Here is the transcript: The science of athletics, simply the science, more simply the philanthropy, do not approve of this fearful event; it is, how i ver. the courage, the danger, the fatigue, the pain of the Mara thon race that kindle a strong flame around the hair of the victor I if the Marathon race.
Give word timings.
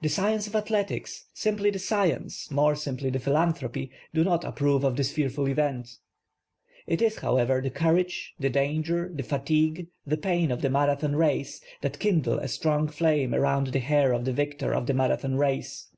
The 0.00 0.08
science 0.08 0.46
of 0.46 0.56
athletics, 0.56 1.26
simply 1.34 1.68
the 1.70 1.78
science, 1.78 2.50
more 2.50 2.74
simply 2.74 3.10
the 3.10 3.18
philanthropy, 3.18 3.90
do 4.14 4.24
not 4.24 4.42
approve 4.42 4.84
of 4.84 4.96
this 4.96 5.12
fearful 5.12 5.46
event; 5.48 5.98
it 6.86 7.02
is, 7.02 7.18
how 7.18 7.36
i 7.36 7.44
ver. 7.44 7.60
the 7.60 7.68
courage, 7.68 8.32
the 8.40 8.48
danger, 8.48 9.12
the 9.14 9.22
fatigue, 9.22 9.88
the 10.06 10.16
pain 10.16 10.50
of 10.50 10.62
the 10.62 10.70
Mara 10.70 10.96
thon 10.96 11.14
race 11.14 11.60
that 11.82 11.98
kindle 11.98 12.38
a 12.38 12.48
strong 12.48 12.88
flame 12.88 13.34
around 13.34 13.66
the 13.66 13.80
hair 13.80 14.14
of 14.14 14.24
the 14.24 14.32
victor 14.32 14.74
I 14.74 14.80
if 14.80 14.86
the 14.86 14.94
Marathon 14.94 15.34
race. 15.34 15.88